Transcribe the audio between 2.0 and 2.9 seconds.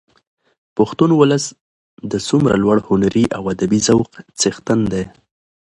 د څومره لوړ